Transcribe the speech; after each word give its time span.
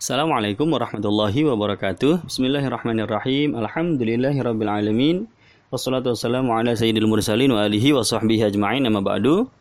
Assalamualaikum 0.00 0.64
warahmatullahi 0.72 1.44
wabarakatuh. 1.44 2.24
Bismillahirrahmanirrahim. 2.24 3.52
Alhamdulillahirabbil 3.52 5.28
Wassalatu 5.68 6.16
wassalamu 6.16 6.56
ala 6.56 6.72
sayyidil 6.72 7.04
mursalin 7.04 7.52
wa 7.52 7.68
alihi 7.68 7.92
wa 7.92 8.00
sahbihi 8.00 8.48
ajma'in 8.48 8.88
amma 8.88 9.04
ba'du. 9.04 9.52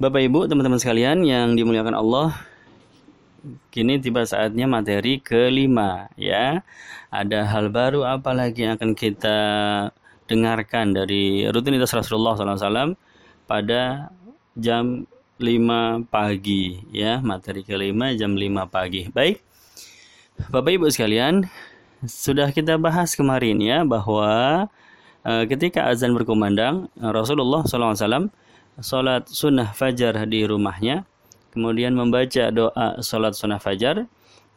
Bapak 0.00 0.24
Ibu, 0.24 0.48
teman-teman 0.48 0.80
sekalian 0.80 1.28
yang 1.28 1.60
dimuliakan 1.60 1.92
Allah, 1.92 2.32
kini 3.68 4.00
tiba 4.00 4.24
saatnya 4.24 4.64
materi 4.64 5.20
kelima 5.20 6.08
ya. 6.16 6.64
Ada 7.12 7.44
hal 7.44 7.68
baru 7.68 8.00
apa 8.08 8.32
lagi 8.32 8.64
yang 8.64 8.80
akan 8.80 8.96
kita 8.96 9.36
dengarkan 10.24 10.96
dari 10.96 11.44
rutinitas 11.52 11.92
Rasulullah 11.92 12.32
SAW 12.32 12.96
pada 13.44 14.08
jam 14.56 15.04
5 15.38 16.06
pagi 16.10 16.78
ya. 16.94 17.18
Materi 17.24 17.66
kelima 17.66 18.10
jam 18.14 18.34
5 18.34 18.70
pagi. 18.70 19.10
Baik. 19.10 19.42
Bapak 20.50 20.72
Ibu 20.76 20.86
sekalian 20.90 21.46
sudah 22.04 22.50
kita 22.50 22.76
bahas 22.76 23.14
kemarin 23.14 23.62
ya 23.62 23.86
bahwa 23.86 24.66
Eh, 25.24 25.48
ketika 25.48 25.88
azan 25.88 26.12
berkumandang 26.12 26.92
Rasulullah 27.00 27.64
SAW 27.64 28.28
sholat 28.84 29.24
sunnah 29.24 29.72
fajar 29.72 30.12
di 30.28 30.44
rumahnya 30.44 31.08
kemudian 31.48 31.96
membaca 31.96 32.52
doa 32.52 33.00
sholat 33.00 33.32
sunnah 33.32 33.56
fajar 33.56 34.04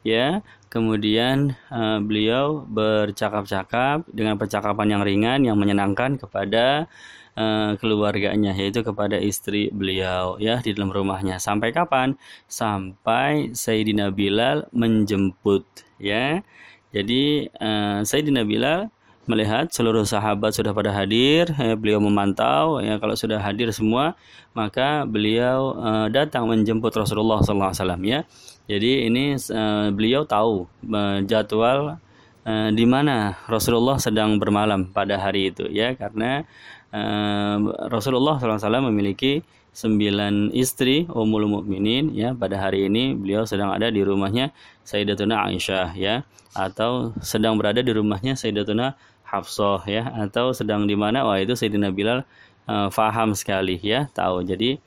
ya 0.04 0.44
kemudian 0.68 1.56
uh, 1.72 2.04
beliau 2.04 2.68
bercakap-cakap 2.68 4.04
dengan 4.12 4.36
percakapan 4.36 5.00
yang 5.00 5.02
ringan 5.08 5.40
yang 5.48 5.56
menyenangkan 5.56 6.20
kepada 6.20 6.92
uh, 7.38 7.78
keluarganya 7.78 8.58
yaitu 8.58 8.82
kepada 8.82 9.22
istri 9.22 9.70
beliau 9.70 10.42
ya 10.42 10.58
di 10.60 10.74
dalam 10.74 10.90
rumahnya. 10.90 11.38
Sampai 11.38 11.70
kapan? 11.70 12.18
Sampai 12.50 13.54
Sayyidina 13.54 14.10
Bilal 14.10 14.66
menjemput 14.74 15.64
ya. 16.02 16.42
Jadi 16.90 17.54
uh, 17.62 18.02
Sayyidina 18.02 18.42
Bilal 18.44 18.90
melihat 19.28 19.68
seluruh 19.76 20.08
sahabat 20.08 20.56
sudah 20.56 20.72
pada 20.72 20.88
hadir, 20.96 21.52
ya, 21.52 21.76
beliau 21.76 22.00
memantau, 22.00 22.80
ya 22.80 22.96
kalau 22.96 23.12
sudah 23.12 23.44
hadir 23.44 23.68
semua, 23.76 24.16
maka 24.56 25.04
beliau 25.04 25.76
uh, 25.76 26.08
datang 26.08 26.48
menjemput 26.48 26.96
Rasulullah 26.96 27.44
SAW 27.44 27.76
ya. 28.08 28.24
Jadi 28.72 29.04
ini 29.04 29.36
uh, 29.36 29.92
beliau 29.92 30.24
tahu 30.24 30.66
uh, 30.92 31.20
jadwal 31.28 32.00
di 32.48 32.88
mana 32.88 33.36
Rasulullah 33.52 34.00
sedang 34.00 34.40
bermalam 34.40 34.88
pada 34.88 35.20
hari 35.20 35.52
itu 35.52 35.68
ya, 35.68 35.92
karena 36.00 36.48
uh, 36.94 37.58
Rasulullah 37.92 38.40
SAW 38.40 38.88
memiliki 38.92 39.44
sembilan 39.78 40.52
istri 40.58 41.06
Ummul 41.06 41.46
Mukminin 41.46 42.10
ya. 42.18 42.34
Pada 42.34 42.58
hari 42.58 42.90
ini 42.90 43.14
beliau 43.14 43.46
sedang 43.46 43.70
ada 43.70 43.94
di 43.94 44.02
rumahnya 44.02 44.50
Sayyidatuna 44.88 45.46
Aisyah 45.48 45.94
ya. 45.94 46.26
Atau 46.58 47.14
sedang 47.22 47.62
berada 47.62 47.86
di 47.86 47.94
rumahnya 47.94 48.34
Sayyidatuna 48.34 48.98
Hafsah 49.28 49.86
ya. 49.86 50.10
Atau 50.18 50.56
sedang 50.58 50.90
di 50.90 50.98
mana? 50.98 51.28
Wah 51.28 51.38
itu 51.38 51.54
Sayyidina 51.54 51.94
Bilal 51.94 52.24
uh, 52.66 52.90
faham 52.90 53.36
sekali 53.38 53.78
ya 53.84 54.08
tahu. 54.16 54.42
Jadi 54.48 54.80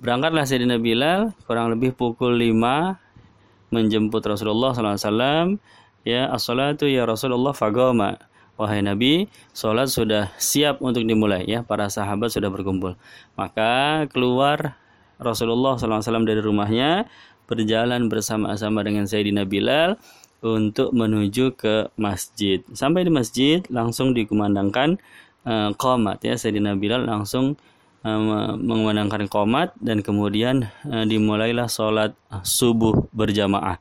berangkatlah 0.00 0.48
Sayyidina 0.48 0.80
Bilal 0.80 1.36
kurang 1.44 1.70
lebih 1.70 1.94
pukul 1.94 2.34
5 2.34 3.70
menjemput 3.70 4.22
Rasulullah 4.24 4.72
SAW 4.72 5.60
ya. 6.02 6.32
As-salatu 6.32 6.90
ya 6.90 7.06
Rasulullah 7.06 7.54
fagoma 7.54 8.29
wahai 8.60 8.84
Nabi 8.84 9.32
sholat 9.56 9.88
sudah 9.88 10.28
siap 10.36 10.84
untuk 10.84 11.08
dimulai 11.08 11.48
ya 11.48 11.64
para 11.64 11.88
sahabat 11.88 12.28
sudah 12.28 12.52
berkumpul 12.52 12.92
maka 13.40 14.04
keluar 14.12 14.76
Rasulullah 15.20 15.76
SAW 15.76 16.24
dari 16.28 16.40
rumahnya 16.40 17.08
berjalan 17.48 18.06
bersama-sama 18.06 18.80
dengan 18.80 19.04
Sayyidina 19.04 19.44
Bilal 19.44 20.00
untuk 20.40 20.96
menuju 20.96 21.52
ke 21.58 21.92
masjid. 22.00 22.64
Sampai 22.72 23.04
di 23.04 23.12
masjid 23.12 23.60
langsung 23.68 24.16
dikumandangkan 24.16 24.96
uh, 25.44 25.74
qomat 25.76 26.24
ya 26.24 26.38
Sayyidina 26.38 26.78
Bilal 26.80 27.04
langsung 27.04 27.60
uh, 28.06 28.56
mengumandangkan 28.56 29.28
qomat 29.28 29.76
dan 29.82 30.00
kemudian 30.00 30.72
uh, 30.88 31.04
dimulailah 31.04 31.68
sholat 31.68 32.16
subuh 32.46 33.04
berjamaah. 33.12 33.76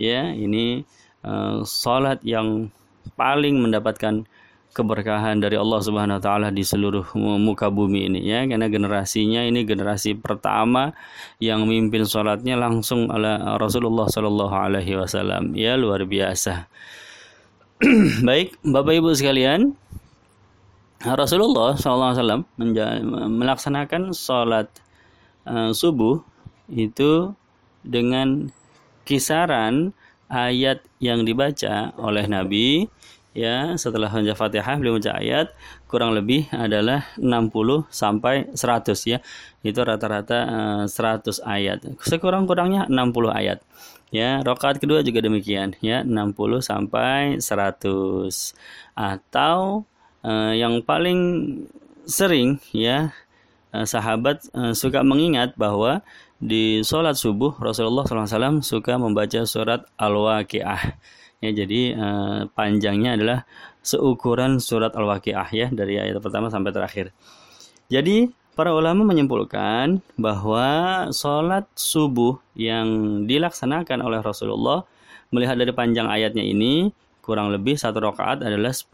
Ya, 0.00 0.30
ini 0.32 0.86
uh, 1.26 1.66
sholat 1.66 2.22
yang 2.24 2.70
paling 3.14 3.56
mendapatkan 3.60 4.26
keberkahan 4.76 5.40
dari 5.40 5.56
Allah 5.56 5.80
Subhanahu 5.80 6.20
wa 6.20 6.22
taala 6.22 6.48
di 6.52 6.62
seluruh 6.62 7.16
muka 7.16 7.72
bumi 7.72 8.06
ini 8.12 8.20
ya. 8.22 8.44
Karena 8.44 8.68
generasinya 8.68 9.42
ini 9.42 9.64
generasi 9.64 10.14
pertama 10.18 10.92
yang 11.40 11.64
mimpin 11.64 12.04
sholatnya 12.04 12.54
langsung 12.54 13.08
oleh 13.08 13.36
Rasulullah 13.56 14.06
Shallallahu 14.06 14.54
alaihi 14.54 14.94
wasallam. 14.94 15.56
Ya 15.56 15.74
luar 15.74 16.04
biasa. 16.04 16.68
Baik 18.26 18.58
Bapak 18.66 18.94
Ibu 18.98 19.14
sekalian 19.14 19.78
Rasulullah 20.98 21.78
SAW 21.78 22.42
melaksanakan 23.30 24.10
sholat 24.10 24.66
uh, 25.46 25.70
subuh 25.70 26.18
itu 26.66 27.30
dengan 27.86 28.50
kisaran 29.06 29.94
ayat 30.28 30.84
yang 31.00 31.24
dibaca 31.24 31.92
oleh 31.96 32.24
Nabi 32.28 32.86
ya 33.36 33.76
setelah 33.76 34.08
baca 34.08 34.34
Fatihah 34.34 34.76
beliau 34.80 34.96
baca 34.96 35.16
ayat 35.20 35.52
kurang 35.88 36.12
lebih 36.12 36.46
adalah 36.52 37.08
60 37.16 37.88
sampai 37.88 38.50
100 38.52 38.92
ya. 39.08 39.18
Itu 39.64 39.80
rata-rata 39.82 40.38
uh, 40.84 40.84
eh, 40.84 41.24
100 41.24 41.40
ayat. 41.42 41.78
Sekurang-kurangnya 42.04 42.86
60 42.86 43.32
ayat. 43.32 43.58
Ya, 44.08 44.40
rakaat 44.40 44.80
kedua 44.80 45.04
juga 45.04 45.20
demikian 45.20 45.76
ya, 45.84 46.00
60 46.04 46.64
sampai 46.64 47.40
100. 47.40 48.56
Atau 48.96 49.84
uh, 50.24 50.52
yang 50.52 50.80
paling 50.84 51.20
sering 52.08 52.56
ya 52.72 53.12
uh, 53.72 53.84
sahabat 53.84 54.44
uh, 54.56 54.72
suka 54.72 55.04
mengingat 55.04 55.52
bahwa 55.60 56.00
di 56.38 56.86
sholat 56.86 57.18
subuh 57.18 57.58
Rasulullah 57.58 58.06
SAW 58.06 58.62
suka 58.62 58.94
membaca 58.94 59.42
surat 59.42 59.82
Al-Waqi'ah 59.98 60.82
Ya, 61.38 61.54
jadi 61.54 61.94
uh, 61.94 62.50
panjangnya 62.50 63.14
adalah 63.14 63.38
seukuran 63.78 64.58
surat 64.58 64.90
Al-Waqiah 64.90 65.48
ya 65.54 65.66
dari 65.70 65.94
ayat 65.94 66.18
pertama 66.18 66.50
sampai 66.50 66.74
terakhir. 66.74 67.14
Jadi 67.86 68.26
para 68.58 68.74
ulama 68.74 69.06
menyimpulkan 69.06 70.02
bahwa 70.18 70.66
sholat 71.14 71.70
subuh 71.78 72.42
yang 72.58 73.22
dilaksanakan 73.30 74.02
oleh 74.02 74.18
Rasulullah 74.18 74.82
melihat 75.30 75.62
dari 75.62 75.70
panjang 75.70 76.10
ayatnya 76.10 76.42
ini 76.42 76.90
kurang 77.28 77.52
lebih 77.52 77.76
satu 77.76 78.00
rakaat 78.00 78.40
adalah 78.40 78.72
10 78.72 78.88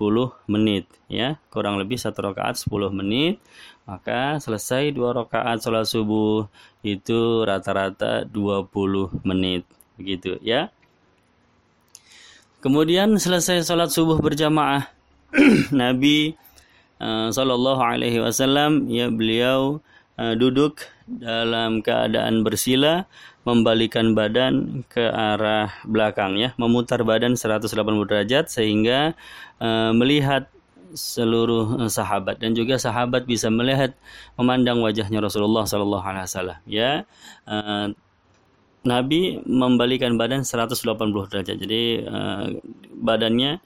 menit 0.50 0.90
ya. 1.06 1.38
Kurang 1.54 1.78
lebih 1.78 1.94
satu 1.94 2.34
rakaat 2.34 2.58
10 2.58 2.90
menit 2.90 3.38
maka 3.84 4.40
selesai 4.40 4.96
dua 4.96 5.12
rakaat 5.12 5.60
sholat 5.60 5.84
subuh 5.84 6.48
itu 6.80 7.44
rata-rata 7.44 8.24
20 8.24 9.22
menit 9.22 9.62
begitu 10.00 10.40
ya. 10.40 10.72
Kemudian 12.64 13.12
selesai 13.20 13.60
sholat 13.60 13.92
subuh 13.92 14.16
berjamaah, 14.16 14.88
Nabi 15.68 16.32
uh, 16.96 17.28
Shallallahu 17.28 17.80
Alaihi 17.84 18.24
Wasallam 18.24 18.88
ya 18.88 19.12
beliau 19.12 19.84
duduk 20.14 20.78
dalam 21.10 21.82
keadaan 21.82 22.46
bersila, 22.46 23.06
membalikan 23.42 24.14
badan 24.14 24.86
ke 24.86 25.02
arah 25.04 25.74
belakang 25.84 26.38
ya, 26.38 26.54
memutar 26.56 27.02
badan 27.02 27.34
180 27.34 27.66
derajat 28.06 28.46
sehingga 28.48 29.18
uh, 29.58 29.90
melihat 29.90 30.48
seluruh 30.94 31.90
sahabat 31.90 32.38
dan 32.38 32.54
juga 32.54 32.78
sahabat 32.78 33.26
bisa 33.26 33.50
melihat 33.50 33.98
memandang 34.38 34.78
wajahnya 34.78 35.18
Rasulullah 35.18 35.66
Shallallahu 35.66 36.06
Alaihi 36.06 36.26
Wasallam 36.30 36.58
ya 36.70 37.02
Nabi 38.84 39.40
membalikan 39.48 40.14
badan 40.20 40.44
180 40.44 40.76
derajat. 41.32 41.56
Jadi 41.56 42.04
badannya 43.00 43.58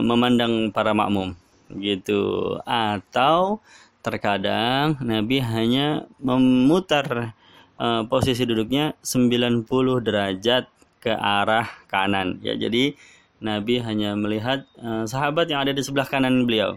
memandang 0.00 0.70
para 0.70 0.94
makmum 0.94 1.34
gitu. 1.74 2.54
Atau 2.62 3.58
terkadang 4.02 4.98
Nabi 5.02 5.42
hanya 5.42 6.06
memutar 6.22 7.34
uh, 7.78 8.02
posisi 8.06 8.46
duduknya 8.46 8.94
90 9.02 9.66
derajat 10.04 10.64
ke 10.98 11.12
arah 11.14 11.66
kanan. 11.86 12.42
Ya, 12.42 12.58
jadi 12.58 12.94
Nabi 13.38 13.78
hanya 13.78 14.18
melihat 14.18 14.66
uh, 14.82 15.06
sahabat 15.06 15.46
yang 15.46 15.62
ada 15.62 15.70
di 15.70 15.82
sebelah 15.82 16.06
kanan 16.06 16.46
beliau. 16.46 16.76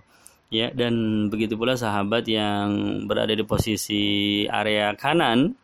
Ya, 0.52 0.68
dan 0.76 1.28
begitu 1.32 1.56
pula 1.56 1.80
sahabat 1.80 2.28
yang 2.28 3.04
berada 3.08 3.32
di 3.32 3.42
posisi 3.48 4.44
area 4.52 4.92
kanan 5.00 5.56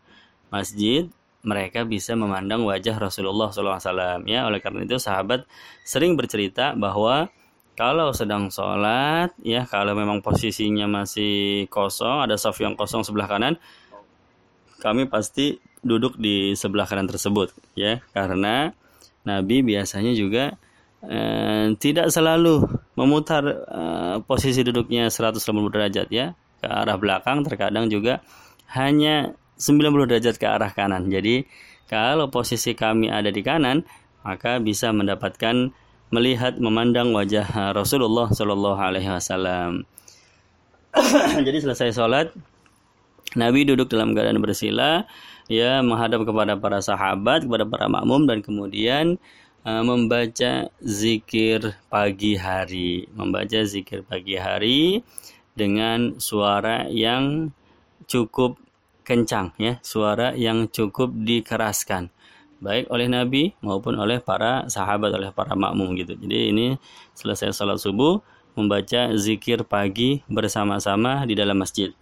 masjid 0.48 1.12
mereka 1.44 1.84
bisa 1.84 2.16
memandang 2.16 2.64
wajah 2.64 2.96
Rasulullah 2.96 3.52
SAW. 3.52 4.24
Ya, 4.28 4.48
oleh 4.48 4.60
karena 4.64 4.88
itu 4.88 5.00
sahabat 5.00 5.44
sering 5.84 6.16
bercerita 6.16 6.76
bahwa 6.76 7.32
kalau 7.78 8.10
sedang 8.10 8.50
sholat, 8.50 9.38
ya 9.46 9.70
kalau 9.70 9.94
memang 9.94 10.26
posisinya 10.26 10.90
masih 10.90 11.70
kosong, 11.70 12.26
ada 12.26 12.34
saf 12.34 12.58
yang 12.58 12.74
kosong 12.74 13.06
sebelah 13.06 13.30
kanan, 13.30 13.62
kami 14.82 15.06
pasti 15.06 15.62
duduk 15.86 16.18
di 16.18 16.58
sebelah 16.58 16.90
kanan 16.90 17.06
tersebut, 17.06 17.54
ya 17.78 18.02
karena 18.18 18.74
Nabi 19.30 19.62
biasanya 19.62 20.18
juga 20.18 20.58
eh, 21.06 21.78
tidak 21.78 22.10
selalu 22.10 22.66
memutar 22.98 23.46
eh, 23.46 24.18
posisi 24.26 24.66
duduknya 24.66 25.14
180 25.14 25.46
derajat 25.70 26.08
ya 26.10 26.34
ke 26.58 26.66
arah 26.66 26.98
belakang 26.98 27.46
terkadang 27.46 27.94
juga 27.94 28.26
hanya 28.74 29.38
90 29.62 30.10
derajat 30.10 30.36
ke 30.42 30.48
arah 30.50 30.74
kanan. 30.74 31.14
Jadi 31.14 31.46
kalau 31.86 32.34
posisi 32.34 32.74
kami 32.74 33.14
ada 33.14 33.30
di 33.30 33.46
kanan 33.46 33.86
maka 34.26 34.58
bisa 34.58 34.90
mendapatkan 34.90 35.72
melihat 36.08 36.56
memandang 36.56 37.12
wajah 37.12 37.76
Rasulullah 37.76 38.32
Shallallahu 38.32 38.80
Alaihi 38.80 39.12
Wasallam. 39.12 39.84
Jadi 41.48 41.58
selesai 41.60 41.92
sholat, 41.94 42.32
Nabi 43.36 43.68
duduk 43.68 43.92
dalam 43.92 44.16
keadaan 44.16 44.40
bersila, 44.40 45.04
ya 45.52 45.84
menghadap 45.84 46.24
kepada 46.24 46.56
para 46.56 46.80
sahabat, 46.80 47.44
kepada 47.44 47.68
para 47.68 47.92
makmum 47.92 48.24
dan 48.24 48.40
kemudian 48.40 49.20
uh, 49.68 49.84
membaca 49.84 50.72
zikir 50.80 51.76
pagi 51.92 52.40
hari, 52.40 53.12
membaca 53.12 53.60
zikir 53.68 54.08
pagi 54.08 54.40
hari 54.40 55.04
dengan 55.60 56.16
suara 56.24 56.88
yang 56.88 57.52
cukup 58.08 58.56
kencang 59.04 59.52
ya, 59.60 59.80
suara 59.84 60.32
yang 60.40 60.72
cukup 60.72 61.12
dikeraskan 61.12 62.16
baik 62.58 62.90
oleh 62.90 63.08
Nabi 63.10 63.54
maupun 63.62 63.98
oleh 63.98 64.22
para 64.22 64.66
sahabat, 64.68 65.14
oleh 65.14 65.30
para 65.34 65.54
makmum 65.54 65.94
gitu. 65.98 66.18
Jadi 66.18 66.54
ini 66.54 66.68
selesai 67.14 67.54
sholat 67.54 67.78
subuh 67.78 68.22
membaca 68.58 69.14
zikir 69.14 69.62
pagi 69.66 70.26
bersama-sama 70.26 71.24
di 71.30 71.38
dalam 71.38 71.62
masjid. 71.62 71.94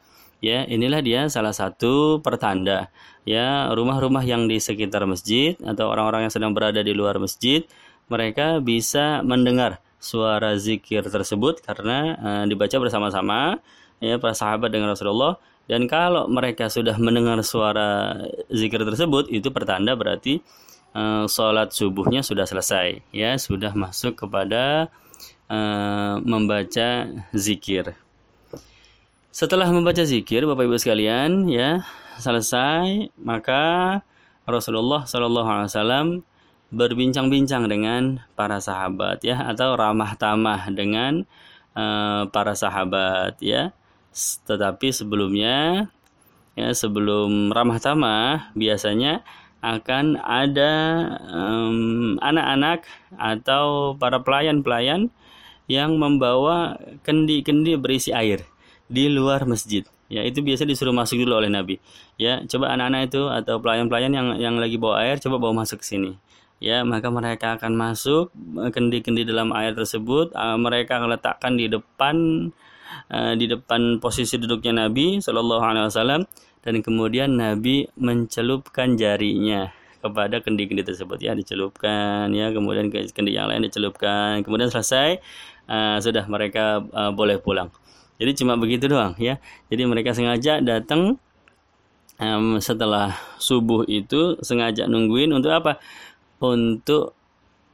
Ya, 0.44 0.68
inilah 0.68 1.02
dia 1.04 1.22
salah 1.32 1.56
satu 1.56 2.20
pertanda 2.20 2.92
ya 3.26 3.72
rumah-rumah 3.74 4.22
yang 4.22 4.46
di 4.46 4.62
sekitar 4.62 5.04
masjid 5.10 5.58
atau 5.64 5.90
orang-orang 5.90 6.28
yang 6.28 6.34
sedang 6.34 6.52
berada 6.54 6.80
di 6.86 6.94
luar 6.94 7.18
masjid, 7.18 7.66
mereka 8.08 8.62
bisa 8.62 9.26
mendengar 9.26 9.82
suara 9.98 10.54
zikir 10.60 11.02
tersebut 11.02 11.66
karena 11.66 12.14
uh, 12.22 12.44
dibaca 12.46 12.78
bersama-sama 12.78 13.58
ya 13.98 14.22
para 14.22 14.38
sahabat 14.38 14.70
dengan 14.70 14.94
Rasulullah 14.94 15.42
dan 15.66 15.90
kalau 15.90 16.30
mereka 16.30 16.70
sudah 16.70 16.94
mendengar 17.02 17.42
suara 17.42 18.22
zikir 18.54 18.86
tersebut, 18.86 19.34
itu 19.34 19.50
pertanda 19.50 19.98
berarti 19.98 20.46
uh, 20.94 21.26
sholat 21.26 21.74
subuhnya 21.74 22.22
sudah 22.22 22.46
selesai, 22.46 23.02
ya 23.10 23.34
sudah 23.42 23.74
masuk 23.74 24.14
kepada 24.14 24.94
uh, 25.50 26.22
membaca 26.22 27.10
zikir. 27.34 27.98
Setelah 29.36 29.68
membaca 29.68 30.06
zikir, 30.06 30.48
Bapak 30.48 30.64
Ibu 30.64 30.80
sekalian, 30.80 31.52
ya 31.52 31.84
selesai, 32.22 33.12
maka 33.20 34.00
Rasulullah 34.48 35.04
Shallallahu 35.04 35.50
Alaihi 35.50 35.70
Wasallam 35.74 36.08
berbincang-bincang 36.72 37.66
dengan 37.68 38.22
para 38.38 38.62
sahabat, 38.62 39.26
ya 39.26 39.42
atau 39.50 39.74
ramah 39.76 40.14
tamah 40.16 40.70
dengan 40.72 41.26
uh, 41.74 42.30
para 42.30 42.54
sahabat, 42.54 43.42
ya 43.42 43.76
tetapi 44.48 44.96
sebelumnya 44.96 45.88
ya 46.56 46.72
sebelum 46.72 47.52
ramah 47.52 47.84
tamah 47.84 48.56
biasanya 48.56 49.28
akan 49.60 50.22
ada 50.22 50.72
anak-anak 52.22 52.80
um, 52.86 53.20
atau 53.20 53.64
para 54.00 54.22
pelayan-pelayan 54.22 55.12
yang 55.66 55.98
membawa 55.98 56.78
kendi-kendi 57.02 57.74
berisi 57.76 58.14
air 58.14 58.46
di 58.86 59.10
luar 59.10 59.50
masjid. 59.50 59.82
Ya, 60.06 60.22
itu 60.22 60.46
biasa 60.46 60.70
disuruh 60.70 60.94
masuk 60.94 61.18
dulu 61.26 61.42
oleh 61.42 61.50
Nabi. 61.50 61.82
Ya, 62.22 62.46
coba 62.46 62.78
anak-anak 62.78 63.10
itu 63.10 63.26
atau 63.26 63.58
pelayan-pelayan 63.58 64.14
yang 64.14 64.28
yang 64.38 64.56
lagi 64.62 64.78
bawa 64.78 65.02
air 65.02 65.18
coba 65.18 65.42
bawa 65.42 65.66
masuk 65.66 65.82
ke 65.82 65.86
sini. 65.98 66.14
Ya, 66.62 66.86
maka 66.86 67.10
mereka 67.10 67.58
akan 67.58 67.74
masuk 67.74 68.30
kendi-kendi 68.70 69.26
dalam 69.26 69.50
air 69.58 69.74
tersebut, 69.74 70.30
uh, 70.38 70.56
mereka 70.62 71.02
akan 71.02 71.18
letakkan 71.18 71.58
di 71.58 71.66
depan 71.68 72.16
uh, 73.12 73.34
di 73.34 73.46
depan 73.50 73.98
posisi 74.00 74.36
duduknya 74.38 74.88
Nabi 74.88 75.20
Shallallahu 75.22 75.64
Alaihi 75.64 75.86
Wasallam 75.90 76.22
dan 76.66 76.82
kemudian 76.82 77.38
Nabi 77.38 77.86
mencelupkan 77.98 78.98
jarinya 78.98 79.70
kepada 80.06 80.42
kendi-kendi 80.42 80.86
tersebut. 80.86 81.18
Ya 81.18 81.34
dicelupkan 81.34 82.30
ya 82.30 82.54
kemudian 82.54 82.94
ke 82.94 83.10
kendi 83.10 83.34
yang 83.34 83.50
lain 83.50 83.66
dicelupkan. 83.66 84.46
Kemudian 84.46 84.70
selesai 84.70 85.18
uh, 85.66 85.98
sudah 85.98 86.30
mereka 86.30 86.86
uh, 86.94 87.10
boleh 87.10 87.42
pulang. 87.42 87.74
Jadi 88.22 88.32
cuma 88.46 88.56
begitu 88.56 88.86
doang 88.86 89.18
ya. 89.18 89.42
Jadi 89.68 89.84
mereka 89.90 90.14
sengaja 90.14 90.62
datang 90.62 91.18
um, 92.22 92.58
setelah 92.64 93.18
subuh 93.42 93.84
itu 93.90 94.40
sengaja 94.40 94.88
nungguin 94.88 95.34
untuk 95.36 95.52
apa? 95.52 95.82
Untuk 96.40 97.18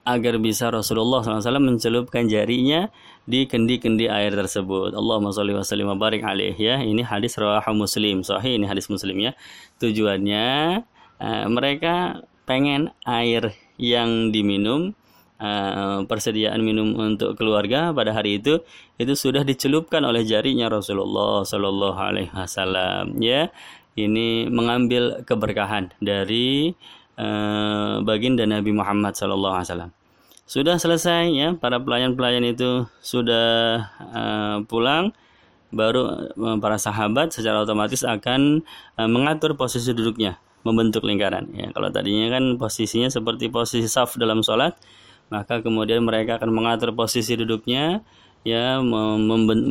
agar 0.02 0.42
bisa 0.42 0.74
Rasulullah 0.74 1.22
SAW 1.22 1.62
mencelupkan 1.62 2.26
jarinya 2.26 2.90
di 3.30 3.46
kendi-kendi 3.46 4.10
air 4.10 4.34
tersebut. 4.34 4.98
Allahumma 4.98 5.30
sholli 5.30 5.54
wa 5.54 5.62
sallim 5.62 5.88
wa 5.94 5.98
barik 5.98 6.26
alaih 6.26 6.58
ya. 6.58 6.82
Ini 6.82 7.06
hadis 7.06 7.38
rawahu 7.38 7.86
Muslim. 7.86 8.26
Sahih 8.26 8.58
ini 8.58 8.66
hadis 8.66 8.90
Muslim 8.90 9.22
ya. 9.22 9.32
Tujuannya 9.78 10.82
uh, 11.22 11.46
mereka 11.54 12.26
pengen 12.50 12.90
air 13.06 13.54
yang 13.78 14.34
diminum 14.34 14.98
uh, 15.38 16.02
persediaan 16.10 16.66
minum 16.66 16.98
untuk 16.98 17.38
keluarga 17.38 17.94
pada 17.94 18.14
hari 18.14 18.42
itu 18.42 18.62
itu 18.98 19.14
sudah 19.14 19.46
dicelupkan 19.46 20.02
oleh 20.02 20.26
jarinya 20.26 20.70
Rasulullah 20.70 21.46
Shallallahu 21.46 22.00
alaihi 22.02 22.34
wasallam 22.34 23.22
ya. 23.22 23.54
Ini 23.92 24.48
mengambil 24.48 25.28
keberkahan 25.28 25.92
dari 26.00 26.72
uh, 27.18 28.00
baginda 28.06 28.44
Nabi 28.48 28.72
Muhammad 28.76 29.16
wasallam. 29.16 29.92
Sudah 30.46 30.76
selesai 30.76 31.32
ya, 31.32 31.56
para 31.56 31.80
pelayan-pelayan 31.80 32.44
itu 32.44 32.84
sudah 33.00 33.88
uh, 34.12 34.58
pulang, 34.68 35.16
baru 35.72 36.32
uh, 36.36 36.58
para 36.60 36.76
sahabat 36.76 37.32
secara 37.32 37.64
otomatis 37.64 38.04
akan 38.04 38.62
mengatur 39.00 39.56
posisi 39.56 39.96
duduknya, 39.96 40.36
membentuk 40.68 41.08
lingkaran. 41.08 41.48
Ya, 41.56 41.72
kalau 41.72 41.88
tadinya 41.88 42.28
kan 42.36 42.60
posisinya 42.60 43.08
seperti 43.08 43.48
posisi 43.48 43.88
saf 43.88 44.20
dalam 44.20 44.44
sholat, 44.44 44.76
maka 45.32 45.64
kemudian 45.64 46.04
mereka 46.04 46.36
akan 46.36 46.52
mengatur 46.52 46.92
posisi 46.92 47.40
duduknya 47.40 48.04
ya 48.42 48.82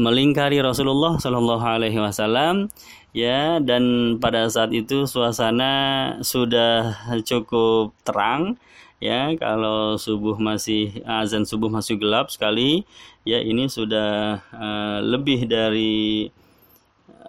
melingkari 0.00 0.62
Rasulullah 0.62 1.18
Shallallahu 1.18 1.64
Alaihi 1.64 1.98
Wasallam. 1.98 2.70
Ya 3.10 3.58
dan 3.58 4.16
pada 4.22 4.46
saat 4.46 4.70
itu 4.70 5.02
suasana 5.10 6.14
sudah 6.22 6.94
cukup 7.26 7.90
terang. 8.06 8.54
Ya 9.00 9.32
kalau 9.40 9.96
subuh 9.96 10.36
masih 10.36 11.02
azan 11.08 11.48
subuh 11.48 11.72
masih 11.72 11.96
gelap 11.96 12.28
sekali 12.28 12.84
ya 13.24 13.40
ini 13.40 13.68
sudah 13.68 14.44
uh, 14.52 14.98
lebih 15.00 15.48
dari 15.48 16.28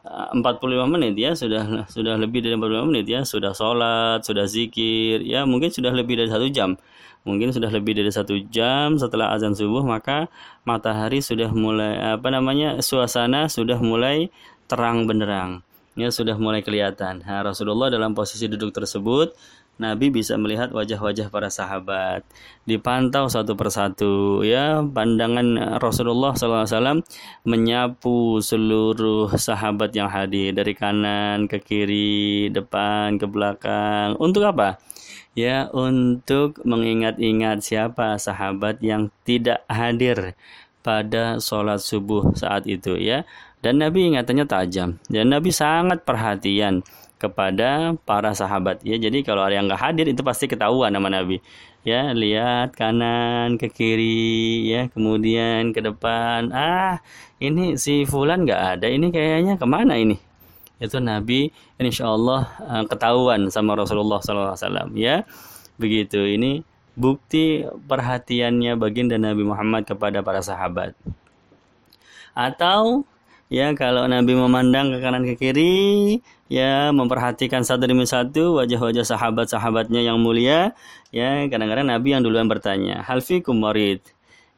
45 0.02 0.42
eh, 0.42 0.88
menit 0.90 1.14
ya 1.20 1.32
sudah 1.36 1.86
sudah 1.86 2.16
lebih 2.18 2.42
dari 2.42 2.56
45 2.58 2.90
menit 2.90 3.06
ya. 3.08 3.22
Sudah 3.28 3.52
sholat 3.52 4.24
sudah 4.24 4.48
zikir 4.48 5.22
ya 5.22 5.44
mungkin 5.44 5.70
sudah 5.70 5.92
lebih 5.94 6.18
dari 6.18 6.30
satu 6.32 6.48
jam. 6.50 6.80
Mungkin 7.22 7.54
sudah 7.54 7.70
lebih 7.70 7.94
dari 7.94 8.10
satu 8.10 8.34
jam 8.50 8.98
setelah 8.98 9.30
azan 9.36 9.54
subuh 9.54 9.86
maka 9.86 10.26
matahari 10.66 11.22
sudah 11.22 11.54
mulai 11.54 12.18
apa 12.18 12.34
namanya 12.34 12.82
suasana 12.82 13.46
sudah 13.46 13.78
mulai 13.78 14.34
terang 14.66 15.06
benderang. 15.06 15.62
Ya 16.00 16.08
sudah 16.08 16.40
mulai 16.40 16.64
kelihatan. 16.64 17.20
Nah, 17.28 17.44
Rasulullah 17.44 17.92
dalam 17.92 18.16
posisi 18.16 18.48
duduk 18.48 18.72
tersebut 18.72 19.36
Nabi 19.82 20.14
bisa 20.14 20.38
melihat 20.38 20.70
wajah-wajah 20.70 21.34
para 21.34 21.50
sahabat, 21.50 22.22
dipantau 22.70 23.26
satu 23.26 23.58
persatu, 23.58 24.46
ya 24.46 24.86
pandangan 24.86 25.82
Rasulullah 25.82 26.38
SAW 26.38 27.02
menyapu 27.42 28.38
seluruh 28.38 29.34
sahabat 29.34 29.90
yang 29.98 30.06
hadir 30.06 30.54
dari 30.54 30.78
kanan 30.78 31.50
ke 31.50 31.58
kiri, 31.58 32.54
depan 32.54 33.18
ke 33.18 33.26
belakang. 33.26 34.14
Untuk 34.22 34.46
apa? 34.46 34.78
Ya, 35.34 35.66
untuk 35.74 36.62
mengingat-ingat 36.62 37.66
siapa 37.66 38.22
sahabat 38.22 38.86
yang 38.86 39.10
tidak 39.26 39.66
hadir 39.66 40.38
pada 40.86 41.42
sholat 41.42 41.82
subuh 41.82 42.38
saat 42.38 42.70
itu 42.70 43.02
ya. 43.02 43.26
Dan 43.62 43.82
Nabi 43.82 44.14
ingatannya 44.14 44.46
tajam. 44.46 44.98
Dan 45.10 45.34
Nabi 45.34 45.54
sangat 45.54 46.06
perhatian 46.06 46.82
kepada 47.22 47.94
para 48.02 48.34
sahabat. 48.34 48.82
Ya 48.82 48.98
jadi 48.98 49.22
kalau 49.22 49.46
ada 49.46 49.54
yang 49.54 49.70
nggak 49.70 49.78
hadir 49.78 50.10
itu 50.10 50.26
pasti 50.26 50.50
ketahuan 50.50 50.90
nama 50.90 51.22
Nabi. 51.22 51.38
Ya 51.86 52.10
lihat 52.18 52.74
kanan 52.74 53.62
ke 53.62 53.70
kiri 53.70 54.66
ya 54.66 54.90
kemudian 54.90 55.70
ke 55.70 55.86
depan. 55.86 56.50
Ah 56.50 57.06
ini 57.38 57.78
si 57.78 58.10
Fulan 58.10 58.50
nggak 58.50 58.82
ada 58.82 58.88
ini 58.90 59.14
kayaknya 59.14 59.62
ke 59.62 59.66
mana 59.70 60.02
ini? 60.02 60.18
Itu 60.82 60.98
Nabi 60.98 61.54
insya 61.78 62.10
Allah 62.10 62.50
uh, 62.66 62.84
ketahuan 62.90 63.54
sama 63.54 63.78
Rasulullah 63.78 64.18
SAW 64.18 64.98
ya. 64.98 65.22
Begitu 65.78 66.26
ini 66.26 66.66
bukti 66.98 67.70
perhatiannya 67.70 68.74
baginda 68.82 69.22
Nabi 69.22 69.46
Muhammad 69.46 69.86
kepada 69.86 70.26
para 70.26 70.42
sahabat. 70.42 70.98
Atau 72.34 73.06
ya 73.52 73.76
kalau 73.76 74.08
Nabi 74.08 74.32
memandang 74.32 74.96
ke 74.96 74.98
kanan 75.04 75.28
ke 75.28 75.36
kiri 75.36 76.24
ya 76.48 76.96
memperhatikan 76.96 77.68
satu 77.68 77.84
demi 77.84 78.08
satu 78.08 78.56
wajah-wajah 78.56 79.04
sahabat-sahabatnya 79.04 80.00
yang 80.08 80.24
mulia 80.24 80.72
ya 81.12 81.44
kadang-kadang 81.52 81.92
Nabi 81.92 82.16
yang 82.16 82.24
duluan 82.24 82.48
bertanya 82.48 83.04
hal 83.04 83.20
fikum 83.20 83.60
marid 83.60 84.00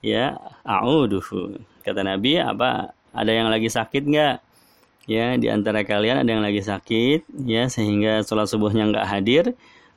ya 0.03 0.37
a'uduhu. 0.67 1.57
Kata 1.81 2.03
Nabi 2.03 2.37
apa 2.37 2.93
ada 3.15 3.31
yang 3.31 3.47
lagi 3.49 3.71
sakit 3.71 4.03
nggak? 4.03 4.35
Ya 5.09 5.35
di 5.35 5.47
antara 5.49 5.83
kalian 5.83 6.23
ada 6.23 6.29
yang 6.29 6.43
lagi 6.45 6.61
sakit 6.61 7.27
ya 7.43 7.67
sehingga 7.71 8.21
sholat 8.21 8.51
subuhnya 8.51 8.87
nggak 8.91 9.07
hadir 9.09 9.43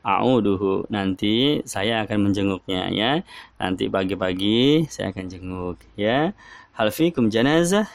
a'uduhu. 0.06 0.86
Nanti 0.88 1.60
saya 1.66 2.06
akan 2.06 2.30
menjenguknya 2.30 2.88
ya. 2.94 3.10
Nanti 3.58 3.90
pagi-pagi 3.90 4.86
saya 4.88 5.10
akan 5.10 5.26
jenguk 5.26 5.76
ya. 5.98 6.32
Hal 6.78 6.88
fikum 6.94 7.28
janazah 7.28 7.90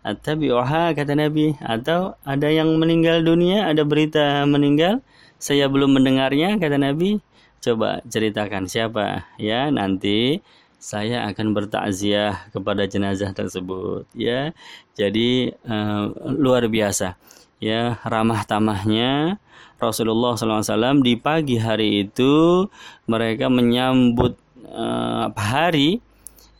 Attabi'uha 0.00 0.96
kata 0.96 1.12
Nabi 1.12 1.60
atau 1.60 2.16
ada 2.24 2.48
yang 2.48 2.80
meninggal 2.80 3.20
dunia 3.20 3.68
ada 3.68 3.84
berita 3.84 4.48
meninggal 4.48 5.04
saya 5.40 5.72
belum 5.72 5.96
mendengarnya 5.96 6.60
kata 6.60 6.76
Nabi. 6.76 7.24
Coba 7.60 8.00
ceritakan 8.08 8.68
siapa? 8.68 9.28
Ya 9.36 9.68
nanti 9.68 10.40
saya 10.80 11.28
akan 11.28 11.52
bertakziah 11.52 12.48
kepada 12.52 12.88
jenazah 12.88 13.32
tersebut. 13.36 14.08
Ya 14.16 14.56
jadi 14.96 15.56
uh, 15.64 16.12
luar 16.36 16.68
biasa. 16.68 17.20
Ya 17.60 18.00
ramah 18.04 18.44
tamahnya 18.48 19.36
Rasulullah 19.80 20.36
SAW 20.36 21.00
di 21.00 21.16
pagi 21.16 21.56
hari 21.56 22.04
itu 22.08 22.68
mereka 23.08 23.48
menyambut 23.48 24.36
uh, 24.68 25.32
hari 25.36 26.04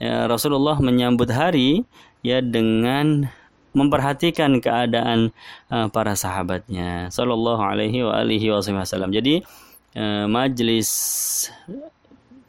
ya, 0.00 0.24
Rasulullah 0.24 0.80
menyambut 0.80 1.28
hari 1.28 1.84
ya 2.20 2.44
dengan 2.44 3.28
memperhatikan 3.70 4.58
keadaan 4.58 5.30
uh, 5.70 5.86
para 5.94 6.18
sahabatnya 6.18 7.06
sallallahu 7.14 7.62
alaihi 7.62 8.02
wa 8.02 8.18
alihi 8.18 8.50
wasallam. 8.50 9.14
Jadi 9.14 9.46
uh, 9.94 10.26
majlis 10.26 10.90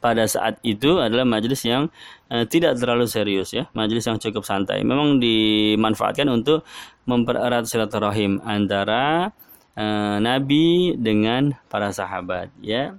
pada 0.02 0.26
saat 0.26 0.58
itu 0.66 0.98
adalah 0.98 1.22
majelis 1.22 1.62
yang 1.62 1.86
uh, 2.26 2.42
tidak 2.42 2.74
terlalu 2.74 3.06
serius 3.06 3.54
ya, 3.54 3.70
majelis 3.70 4.02
yang 4.02 4.18
cukup 4.18 4.42
santai. 4.42 4.82
Memang 4.82 5.22
dimanfaatkan 5.22 6.26
untuk 6.26 6.66
mempererat 7.06 7.70
silaturahim 7.70 8.42
antara 8.42 9.30
uh, 9.78 10.18
Nabi 10.18 10.98
dengan 10.98 11.54
para 11.70 11.94
sahabat 11.94 12.50
ya. 12.58 12.98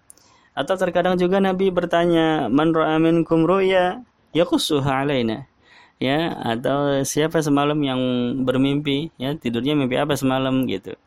Atau 0.56 0.80
terkadang 0.80 1.20
juga 1.20 1.44
Nabi 1.44 1.74
bertanya, 1.74 2.48
"Man 2.48 2.72
ra'a 2.72 3.02
minkum 3.04 3.44
ru'ya 3.44 4.06
yaqussuha 4.32 5.04
alaina." 5.04 5.50
Ya, 6.02 6.36
atau 6.36 7.06
siapa 7.08 7.40
semalam 7.40 7.80
yang 7.80 8.02
bermimpi 8.44 9.14
ya, 9.16 9.38
tidurnya 9.38 9.78
mimpi 9.78 9.96
apa 9.96 10.18
semalam 10.20 10.68
gitu. 10.68 10.98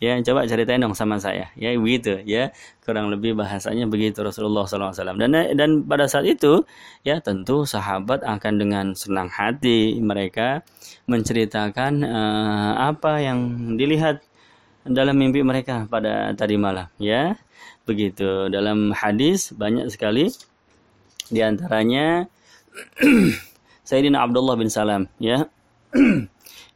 Ya 0.00 0.16
coba 0.24 0.48
ceritain 0.48 0.80
dong 0.80 0.96
sama 0.96 1.20
saya 1.20 1.52
ya 1.60 1.76
begitu 1.76 2.24
ya. 2.24 2.56
Kurang 2.80 3.12
lebih 3.12 3.36
bahasanya 3.36 3.84
begitu 3.84 4.24
Rasulullah 4.24 4.64
SAW 4.64 4.96
dan 4.96 5.36
dan 5.52 5.84
pada 5.84 6.08
saat 6.08 6.24
itu 6.24 6.64
ya 7.04 7.20
tentu 7.20 7.68
sahabat 7.68 8.24
akan 8.24 8.54
dengan 8.56 8.86
senang 8.96 9.28
hati 9.28 10.00
mereka 10.00 10.64
menceritakan 11.04 12.00
uh, 12.00 12.72
apa 12.80 13.20
yang 13.20 13.76
dilihat 13.76 14.24
dalam 14.88 15.20
mimpi 15.20 15.44
mereka 15.44 15.84
pada 15.84 16.32
tadi 16.32 16.56
malam 16.56 16.88
ya. 16.96 17.36
Begitu. 17.84 18.48
Dalam 18.48 18.96
hadis 18.96 19.52
banyak 19.52 19.92
sekali 19.92 20.32
di 21.28 21.44
antaranya 21.44 22.24
Sayyidina 23.90 24.22
Abdullah 24.22 24.54
bin 24.54 24.70
Salam 24.70 25.10
ya. 25.18 25.50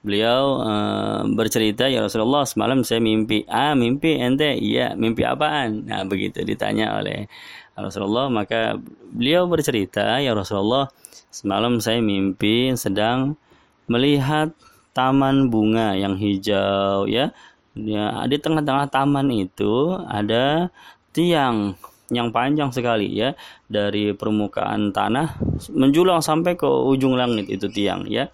Beliau 0.04 0.58
uh, 0.58 1.22
bercerita 1.30 1.86
ya 1.86 2.02
Rasulullah 2.02 2.42
semalam 2.42 2.82
saya 2.82 2.98
mimpi 2.98 3.46
ah 3.46 3.78
mimpi 3.78 4.18
ente 4.18 4.58
iya 4.58 4.98
mimpi 4.98 5.22
apaan? 5.22 5.86
Nah 5.86 6.02
begitu 6.02 6.42
ditanya 6.42 6.98
oleh 6.98 7.30
Rasulullah 7.78 8.26
maka 8.26 8.74
beliau 9.14 9.46
bercerita 9.46 10.18
ya 10.18 10.34
Rasulullah 10.34 10.90
semalam 11.30 11.78
saya 11.78 12.02
mimpi 12.02 12.74
sedang 12.74 13.38
melihat 13.86 14.50
taman 14.90 15.54
bunga 15.54 15.94
yang 15.94 16.18
hijau 16.18 17.06
ya. 17.06 17.30
Ya 17.78 18.26
di 18.26 18.36
tengah-tengah 18.42 18.90
taman 18.90 19.30
itu 19.30 19.94
ada 20.10 20.68
tiang 21.14 21.78
yang 22.12 22.28
panjang 22.34 22.68
sekali 22.68 23.08
ya 23.12 23.32
dari 23.64 24.12
permukaan 24.12 24.92
tanah 24.92 25.40
menjulang 25.72 26.20
sampai 26.20 26.56
ke 26.58 26.68
ujung 26.68 27.16
langit 27.16 27.48
itu 27.48 27.68
tiang 27.72 28.04
ya 28.04 28.28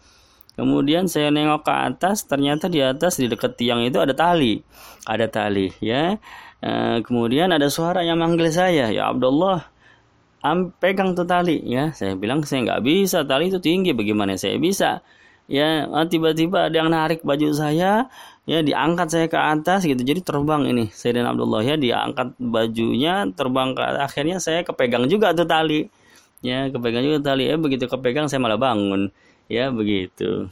Kemudian 0.60 1.08
saya 1.08 1.32
nengok 1.32 1.64
ke 1.64 1.72
atas, 1.72 2.28
ternyata 2.28 2.68
di 2.68 2.84
atas 2.84 3.16
di 3.16 3.32
dekat 3.32 3.56
tiang 3.56 3.80
itu 3.80 3.96
ada 3.96 4.12
tali, 4.12 4.60
ada 5.08 5.24
tali, 5.24 5.72
ya. 5.80 6.20
E, 6.60 7.00
kemudian 7.00 7.48
ada 7.48 7.72
suara 7.72 8.04
yang 8.04 8.20
manggil 8.20 8.52
saya, 8.52 8.92
ya 8.92 9.08
Abdullah, 9.08 9.64
am, 10.44 10.68
pegang 10.76 11.16
tuh 11.16 11.24
tali, 11.24 11.64
ya. 11.64 11.96
Saya 11.96 12.12
bilang 12.12 12.44
saya 12.44 12.66
nggak 12.68 12.82
bisa, 12.84 13.24
tali 13.24 13.48
itu 13.48 13.56
tinggi, 13.56 13.96
bagaimana 13.96 14.36
saya 14.36 14.60
bisa? 14.60 15.00
Ya, 15.48 15.88
ah, 15.88 16.04
tiba-tiba 16.04 16.68
ada 16.68 16.76
yang 16.76 16.92
narik 16.92 17.24
baju 17.24 17.56
saya, 17.56 18.12
ya 18.48 18.64
diangkat 18.64 19.08
saya 19.08 19.26
ke 19.28 19.36
atas 19.36 19.84
gitu, 19.84 20.00
jadi 20.00 20.20
terbang 20.24 20.68
ini 20.68 20.88
saya 20.92 21.20
dan 21.20 21.30
Abdullah. 21.32 21.64
Ya, 21.64 21.76
diangkat 21.76 22.36
bajunya, 22.40 23.28
terbang 23.32 23.72
ke 23.76 23.82
akhirnya 23.82 24.38
saya 24.40 24.64
kepegang 24.64 25.08
juga 25.08 25.32
tuh 25.36 25.48
tali, 25.48 25.88
ya 26.40 26.68
kepegang 26.72 27.04
juga 27.04 27.32
tali, 27.32 27.48
ya 27.48 27.56
begitu 27.60 27.84
kepegang 27.90 28.26
saya 28.30 28.40
malah 28.40 28.60
bangun. 28.60 29.12
Ya 29.50 29.66
begitu. 29.74 30.46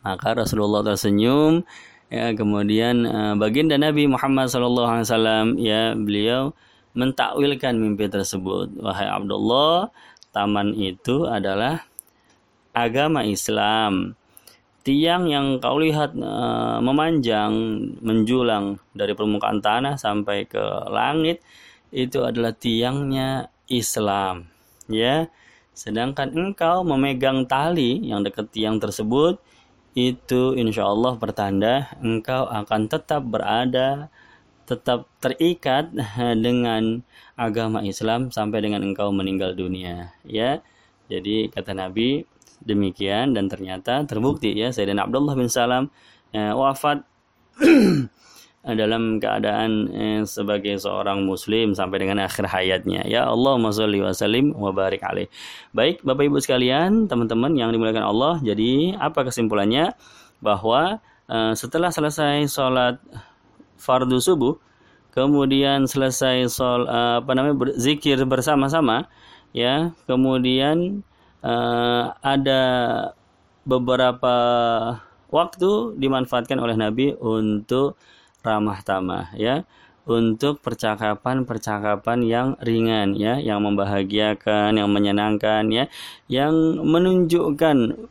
Maka 0.00 0.32
Rasulullah 0.32 0.80
tersenyum. 0.80 1.68
Ya 2.10 2.34
kemudian 2.34 3.06
uh, 3.06 3.34
baginda 3.38 3.78
Nabi 3.78 4.10
Muhammad 4.10 4.50
SAW 4.50 5.54
ya 5.62 5.94
beliau 5.94 6.50
mentakwilkan 6.98 7.78
mimpi 7.78 8.10
tersebut. 8.10 8.74
Wahai 8.82 9.06
Abdullah 9.06 9.94
taman 10.34 10.74
itu 10.74 11.28
adalah 11.28 11.86
agama 12.74 13.22
Islam 13.22 14.18
tiang 14.80 15.28
yang 15.28 15.60
kau 15.60 15.76
lihat 15.76 16.16
uh, 16.16 16.80
memanjang 16.80 17.52
menjulang 18.00 18.80
dari 18.96 19.12
permukaan 19.12 19.60
tanah 19.60 20.00
sampai 20.00 20.48
ke 20.48 20.62
langit 20.88 21.44
itu 21.92 22.22
adalah 22.22 22.54
tiangnya 22.56 23.50
Islam 23.68 24.48
ya 24.88 25.28
Sedangkan 25.80 26.28
engkau 26.36 26.84
memegang 26.84 27.48
tali 27.48 28.04
yang 28.04 28.20
dekat 28.20 28.52
tiang 28.52 28.76
tersebut, 28.76 29.40
itu 29.96 30.52
insya 30.52 30.84
Allah 30.84 31.16
pertanda 31.16 31.88
engkau 32.04 32.44
akan 32.52 32.84
tetap 32.84 33.24
berada, 33.24 34.12
tetap 34.68 35.08
terikat 35.24 35.88
dengan 36.44 37.00
agama 37.32 37.80
Islam 37.80 38.28
sampai 38.28 38.60
dengan 38.60 38.84
engkau 38.84 39.08
meninggal 39.08 39.56
dunia. 39.56 40.12
Ya, 40.28 40.60
jadi 41.08 41.48
kata 41.48 41.72
Nabi 41.72 42.28
demikian 42.64 43.32
dan 43.32 43.48
ternyata 43.48 44.04
terbukti 44.04 44.52
ya 44.52 44.70
Sayyidina 44.70 45.08
Abdullah 45.08 45.34
bin 45.36 45.48
Salam 45.48 45.88
ya, 46.32 46.52
wafat 46.54 47.04
dalam 48.60 49.16
keadaan 49.16 49.88
eh, 49.88 50.20
sebagai 50.28 50.76
seorang 50.76 51.24
muslim 51.24 51.72
sampai 51.72 52.04
dengan 52.04 52.28
akhir 52.28 52.44
hayatnya. 52.44 53.08
Ya 53.08 53.24
Allah 53.24 53.56
sholli 53.72 54.04
wa 54.04 54.12
sallim 54.12 54.52
wa 54.52 54.68
barik 54.68 55.00
alaih. 55.00 55.32
Baik, 55.72 56.04
Bapak 56.04 56.28
Ibu 56.28 56.38
sekalian, 56.44 57.08
teman-teman 57.08 57.56
yang 57.56 57.72
dimuliakan 57.72 58.04
Allah, 58.04 58.36
jadi 58.44 59.00
apa 59.00 59.24
kesimpulannya? 59.24 59.96
Bahwa 60.44 61.00
eh, 61.28 61.52
setelah 61.56 61.88
selesai 61.88 62.44
sholat 62.52 63.00
fardu 63.80 64.20
subuh, 64.20 64.60
kemudian 65.16 65.88
selesai 65.88 66.52
sol 66.52 66.84
eh, 66.84 67.24
apa 67.24 67.32
namanya 67.32 67.56
berzikir 67.56 68.20
bersama-sama, 68.28 69.08
ya, 69.56 69.96
kemudian 70.04 71.00
eh, 71.44 72.04
ada 72.20 72.62
beberapa 73.64 74.34
waktu 75.30 75.94
dimanfaatkan 76.00 76.58
oleh 76.58 76.74
Nabi 76.74 77.14
untuk 77.20 77.94
ramah 78.40 78.80
tamah 78.82 79.36
ya 79.36 79.62
untuk 80.08 80.58
percakapan-percakapan 80.64 82.18
yang 82.24 82.48
ringan 82.58 83.14
ya, 83.14 83.38
yang 83.38 83.62
membahagiakan, 83.62 84.74
yang 84.74 84.90
menyenangkan 84.90 85.70
ya, 85.70 85.86
yang 86.26 86.50
menunjukkan 86.82 88.08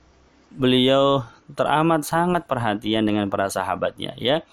beliau 0.53 1.27
teramat 1.51 2.07
sangat 2.07 2.47
perhatian 2.47 3.03
dengan 3.03 3.27
para 3.27 3.49
sahabatnya 3.51 4.13
ya. 4.15 4.45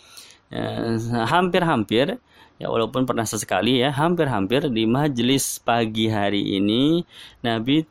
ya 0.50 0.96
hampir-hampir 1.28 2.18
ya 2.56 2.72
walaupun 2.72 3.04
pernah 3.04 3.28
sesekali 3.28 3.84
ya 3.84 3.92
hampir-hampir 3.92 4.68
di 4.72 4.88
majelis 4.88 5.60
pagi 5.60 6.08
hari 6.08 6.56
ini 6.56 7.04
Nabi 7.44 7.84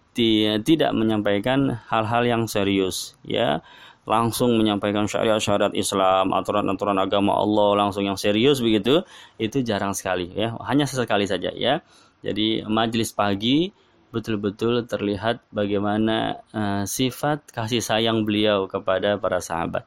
tidak 0.62 0.92
menyampaikan 0.96 1.82
hal-hal 1.92 2.24
yang 2.26 2.44
serius 2.50 3.14
ya 3.22 3.62
langsung 4.06 4.54
menyampaikan 4.62 5.10
syariat-syariat 5.10 5.74
Islam, 5.74 6.30
aturan-aturan 6.32 6.98
agama 7.02 7.34
Allah 7.42 7.86
langsung 7.86 8.06
yang 8.06 8.16
serius 8.16 8.62
begitu, 8.62 9.02
itu 9.42 9.66
jarang 9.66 9.98
sekali 9.98 10.30
ya, 10.30 10.54
hanya 10.70 10.86
sesekali 10.86 11.26
saja 11.26 11.50
ya. 11.52 11.82
Jadi 12.22 12.66
majelis 12.70 13.14
pagi 13.14 13.74
betul-betul 14.14 14.88
terlihat 14.88 15.44
bagaimana 15.52 16.40
uh, 16.56 16.84
sifat 16.88 17.52
kasih 17.52 17.84
sayang 17.84 18.24
beliau 18.24 18.70
kepada 18.70 19.20
para 19.20 19.44
sahabat. 19.44 19.84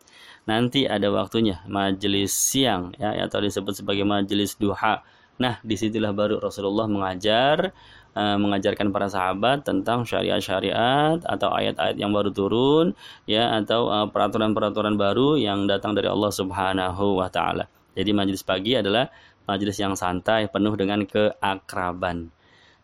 Nanti 0.48 0.88
ada 0.88 1.12
waktunya 1.12 1.60
majelis 1.68 2.32
siang 2.32 2.96
ya 2.96 3.12
atau 3.28 3.44
disebut 3.44 3.84
sebagai 3.84 4.08
majelis 4.08 4.56
duha. 4.56 5.04
Nah, 5.38 5.60
di 5.60 5.76
situlah 5.76 6.16
baru 6.16 6.40
Rasulullah 6.40 6.88
mengajar 6.88 7.70
uh, 8.16 8.36
mengajarkan 8.40 8.88
para 8.90 9.06
sahabat 9.12 9.62
tentang 9.62 10.08
syariat-syariat 10.08 11.20
atau 11.20 11.48
ayat-ayat 11.52 12.00
yang 12.00 12.10
baru 12.10 12.32
turun 12.32 12.96
ya 13.28 13.60
atau 13.60 13.86
peraturan 14.08 14.56
peraturan-peraturan 14.56 14.94
baru 14.96 15.28
yang 15.36 15.68
datang 15.68 15.92
dari 15.92 16.08
Allah 16.08 16.32
Subhanahu 16.32 17.20
wa 17.20 17.28
taala. 17.28 17.68
Jadi 17.92 18.10
majelis 18.16 18.40
pagi 18.40 18.72
adalah 18.72 19.12
majelis 19.44 19.76
yang 19.76 19.94
santai 19.94 20.48
penuh 20.48 20.74
dengan 20.74 21.04
keakraban. 21.04 22.32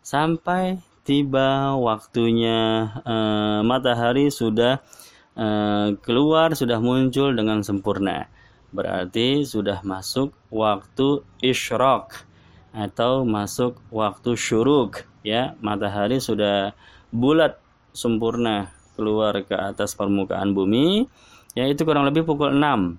Sampai 0.04 0.84
tiba 1.00 1.76
waktunya 1.80 2.92
uh, 3.02 3.60
matahari 3.64 4.28
sudah 4.28 4.84
uh, 5.38 5.94
keluar 6.02 6.54
sudah 6.54 6.78
muncul 6.78 7.34
dengan 7.34 7.62
sempurna. 7.62 8.26
Berarti 8.74 9.46
sudah 9.46 9.86
masuk 9.86 10.34
waktu 10.50 11.22
isyraq 11.38 12.10
atau 12.74 13.22
masuk 13.22 13.78
waktu 13.94 14.34
syuruk 14.34 15.06
ya. 15.22 15.54
Matahari 15.62 16.18
sudah 16.18 16.74
bulat 17.14 17.62
sempurna 17.94 18.74
keluar 18.98 19.42
ke 19.46 19.54
atas 19.54 19.94
permukaan 19.94 20.54
bumi 20.54 21.06
yaitu 21.54 21.86
kurang 21.86 22.06
lebih 22.06 22.26
pukul 22.26 22.50
6 22.50 22.98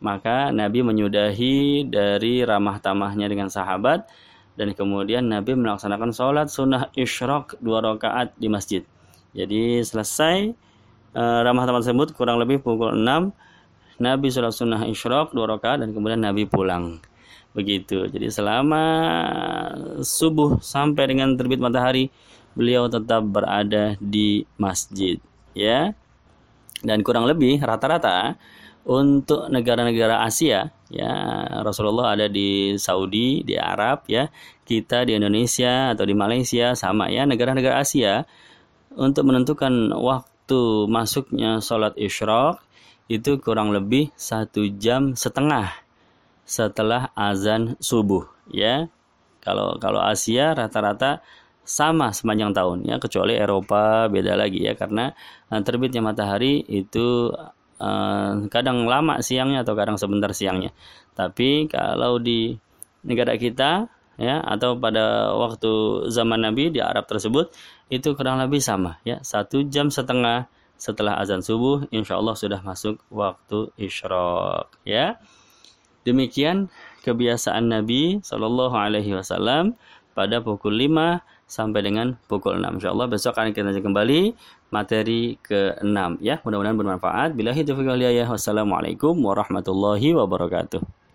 maka 0.00 0.52
Nabi 0.52 0.84
menyudahi 0.84 1.88
dari 1.88 2.44
ramah 2.44 2.76
tamahnya 2.80 3.28
dengan 3.32 3.48
sahabat 3.48 4.04
dan 4.56 4.72
kemudian 4.72 5.24
Nabi 5.28 5.56
melaksanakan 5.56 6.12
sholat 6.12 6.48
sunnah 6.48 6.88
isyraq 6.96 7.56
dua 7.60 7.84
rakaat 7.84 8.32
di 8.36 8.48
masjid. 8.48 8.82
Jadi 9.36 9.84
selesai 9.84 10.56
uh, 11.16 11.40
ramah 11.40 11.64
tamah 11.64 11.80
tersebut 11.80 12.12
kurang 12.12 12.36
lebih 12.36 12.60
pukul 12.60 12.92
6 12.92 13.32
Nabi 13.96 14.28
sholat 14.28 14.52
sunnah 14.52 14.84
isyraq 14.84 15.32
dua 15.32 15.56
rakaat 15.56 15.80
dan 15.80 15.96
kemudian 15.96 16.20
Nabi 16.20 16.44
pulang. 16.44 17.00
Begitu. 17.56 18.04
Jadi 18.12 18.28
selama 18.28 18.84
subuh 20.04 20.60
sampai 20.60 21.08
dengan 21.08 21.32
terbit 21.32 21.56
matahari 21.56 22.12
beliau 22.52 22.92
tetap 22.92 23.24
berada 23.24 23.96
di 23.96 24.44
masjid, 24.60 25.16
ya. 25.56 25.96
Dan 26.84 27.00
kurang 27.00 27.24
lebih 27.24 27.56
rata-rata 27.56 28.36
untuk 28.86 29.48
negara-negara 29.50 30.22
Asia 30.22 30.70
ya 30.86 31.10
Rasulullah 31.66 32.14
ada 32.14 32.30
di 32.30 32.78
Saudi 32.78 33.42
di 33.42 33.58
Arab 33.58 34.06
ya 34.06 34.30
kita 34.62 35.02
di 35.02 35.18
Indonesia 35.18 35.90
atau 35.90 36.06
di 36.06 36.14
Malaysia 36.14 36.70
sama 36.78 37.10
ya 37.10 37.26
negara-negara 37.26 37.82
Asia 37.82 38.22
untuk 38.94 39.26
menentukan 39.26 39.90
waktu 39.90 40.35
masuknya 40.86 41.58
sholat 41.58 41.98
isyraq 41.98 42.62
itu 43.10 43.38
kurang 43.42 43.74
lebih 43.74 44.14
satu 44.14 44.70
jam 44.78 45.18
setengah 45.18 45.74
setelah 46.46 47.10
azan 47.18 47.74
subuh 47.82 48.30
ya. 48.50 48.86
Kalau 49.42 49.78
kalau 49.78 50.02
Asia 50.02 50.54
rata-rata 50.54 51.22
sama 51.66 52.14
sepanjang 52.14 52.54
tahun 52.54 52.86
ya. 52.86 52.96
Kecuali 53.02 53.34
Eropa 53.34 54.06
beda 54.06 54.38
lagi 54.38 54.62
ya. 54.62 54.78
Karena 54.78 55.10
eh, 55.50 55.62
terbitnya 55.62 56.02
matahari 56.02 56.62
itu 56.66 57.30
Uh, 57.76 58.48
kadang 58.48 58.88
lama 58.88 59.20
siangnya 59.20 59.60
atau 59.60 59.76
kadang 59.76 60.00
sebentar 60.00 60.32
siangnya. 60.32 60.72
Tapi 61.12 61.68
kalau 61.68 62.16
di 62.16 62.56
negara 63.04 63.36
kita 63.36 63.92
ya 64.16 64.40
atau 64.40 64.76
pada 64.76 65.32
waktu 65.36 66.06
zaman 66.08 66.44
Nabi 66.44 66.72
di 66.72 66.80
Arab 66.80 67.04
tersebut 67.08 67.52
itu 67.92 68.16
kurang 68.16 68.40
lebih 68.40 68.60
sama 68.60 69.00
ya 69.04 69.20
satu 69.20 69.64
jam 69.68 69.92
setengah 69.92 70.48
setelah 70.76 71.16
azan 71.20 71.40
subuh 71.40 71.88
insya 71.88 72.20
Allah 72.20 72.36
sudah 72.36 72.60
masuk 72.60 73.00
waktu 73.08 73.72
isyraq 73.80 74.68
ya 74.84 75.16
demikian 76.04 76.68
kebiasaan 77.04 77.70
Nabi 77.70 78.20
Shallallahu 78.24 78.76
Alaihi 78.76 79.16
Wasallam 79.16 79.76
pada 80.16 80.40
pukul 80.40 80.76
5 80.80 81.20
sampai 81.46 81.80
dengan 81.84 82.18
pukul 82.26 82.58
6 82.58 82.82
insya 82.82 82.90
Allah 82.90 83.06
besok 83.06 83.36
akan 83.36 83.52
kita 83.54 83.78
kembali 83.84 84.34
materi 84.74 85.38
ke-6 85.40 86.18
ya. 86.18 86.42
Mudah-mudahan 86.42 86.76
bermanfaat. 86.76 87.38
Bila 87.38 87.54
itu 87.54 87.72
Wassalamualaikum 87.72 89.14
warahmatullahi 89.14 90.16
wabarakatuh. 90.16 90.96